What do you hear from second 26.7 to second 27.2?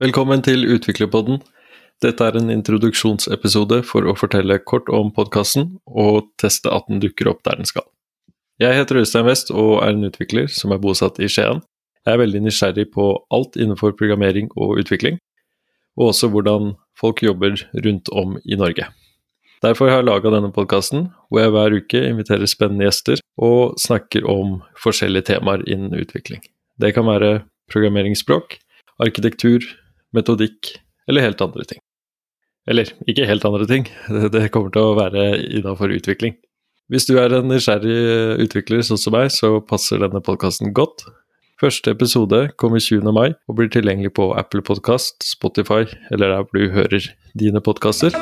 Det kan